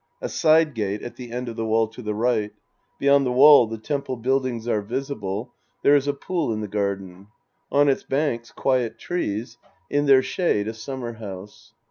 A 0.19 0.29
side 0.29 0.73
gate 0.73 1.03
at 1.03 1.15
the 1.15 1.31
end 1.31 1.47
of 1.47 1.55
the 1.55 1.65
wall 1.67 1.87
to 1.89 2.01
the 2.01 2.15
right. 2.15 2.49
Beyond 2.97 3.23
the 3.23 3.31
wall 3.31 3.67
the 3.67 3.77
temple 3.77 4.17
buildings 4.17 4.67
are 4.67 4.81
visible. 4.81 5.53
There 5.83 5.95
is 5.95 6.07
a 6.07 6.13
pool 6.15 6.51
in 6.51 6.61
the 6.61 6.67
garden. 6.67 7.27
On 7.71 7.87
its 7.87 8.01
banks, 8.01 8.49
quiet 8.51 8.97
trees; 8.97 9.59
in 9.91 10.07
their 10.07 10.23
shade, 10.23 10.67
a 10.67 10.73
summer 10.73 11.13
house. 11.13 11.73